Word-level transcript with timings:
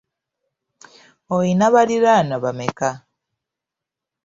Oyina 1.35 1.65
baliraanwa 1.73 2.37
bameka? 2.43 2.89